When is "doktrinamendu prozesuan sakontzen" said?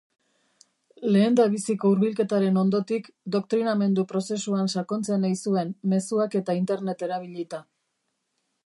3.37-5.31